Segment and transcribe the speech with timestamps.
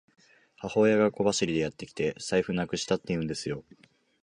[0.57, 3.63] 母親が小走りでやってきて、財布なくしたって言うんですよ。